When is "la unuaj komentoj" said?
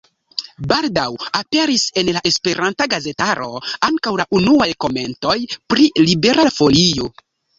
4.23-5.37